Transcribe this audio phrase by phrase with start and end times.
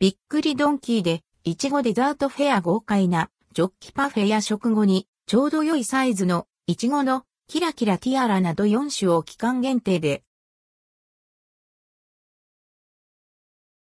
[0.00, 10.22] びっくりドンキーで、いちごデザートフェア豪快な、ジョッキパフェや食後に、ちょうど良いサイズの、いちごの、キラキラティアラなど4種を期間限定で。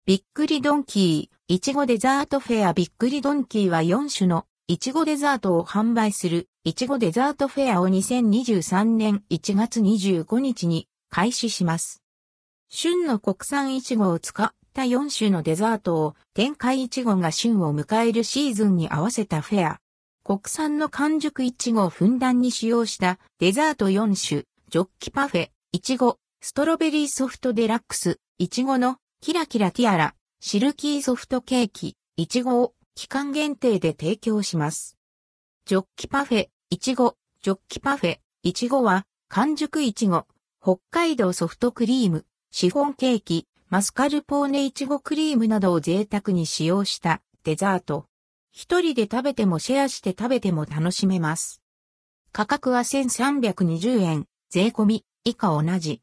[0.05, 12.03] びっくりドンキー、いちごデザートフェアびっくりドンキーは4種の、いちごデザートを販売する、いちごデザートフェアを2023年1月25日に開始します。
[12.67, 19.79] 旬の国産いちごを使った4種のデザートを天海いちごが旬を迎えるシーズンに合わせたフェア。
[20.23, 34.97] 国産の完熟いちごをふんだんに使用したデザート4種、ジョッキパフェ、いちご、ストロベリーソフトデラックス、いちごのキラキラティアラ、シルキーソフトケーキ、いちごを期間限定で提供します。
[35.65, 40.27] ジョッキパフェ、いちご、ジョッキパフェ、いちごは完熟いちご、
[40.61, 48.05] 北海道ソフトクリーム、シフォンケーキ、マスカルポーネイチゴクリームなどを贅沢に使用したデザート。
[48.51, 51.61] 一人で食べてもシェアして食べても楽しめます。
[52.33, 56.01] 価格は1320円、税込み、以下同じ。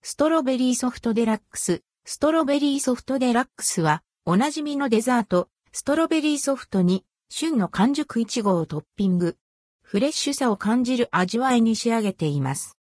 [0.00, 9.36] ストロベリーソフトデラックス、ストロベリーソフトデラックスは、おなじみのデザート、ストロベリーソフトに、旬の完熟イチゴをトッピング。
[9.82, 12.78] フレッシュさを感じる味わいに仕上げています。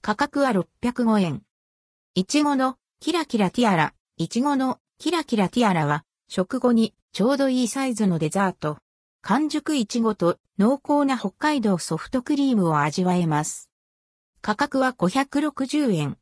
[0.00, 1.42] 価格は605円。
[2.14, 8.78] いちごのキラキラティアラ、いちごのキラキラティアラは、食後にちょうどいいサイズのデザート。
[9.22, 13.70] 完熟いちごと濃厚な北海道ソフトクリームを味わえます。
[14.40, 16.18] 価格は560円。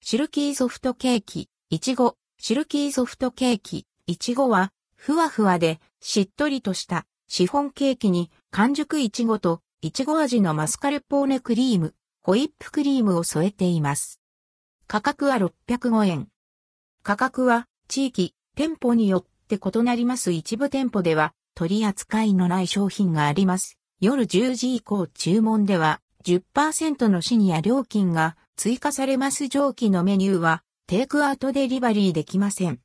[0.00, 14.19] シルキーソフトケーキ、いちご、シルキーソフトケーキ、いちごは、ふわふわで、しっとりとしたシフォンケーキに完熟いちごといちご味のマスカルポーネクリーム、ホイップクリームを添えています。
[14.92, 16.26] 価格は605円。
[17.04, 23.78] 価格は地域、店舗によって異なります一部店舗では取り扱いのない商品があります。
[24.00, 32.78] 夜10時以降注文では10%のシニア料金が追加されます上記のメニューはテイクアウトデリバリーできません。